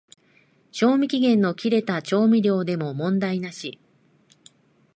[0.71, 3.79] 賞味期限の切れた調味料でも問題なし